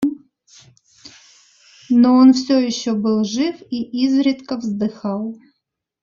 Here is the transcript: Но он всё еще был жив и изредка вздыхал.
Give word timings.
Но 1.91 2.15
он 2.15 2.33
всё 2.33 2.57
еще 2.57 2.95
был 2.95 3.23
жив 3.23 3.61
и 3.69 3.83
изредка 4.03 4.57
вздыхал. 4.57 5.37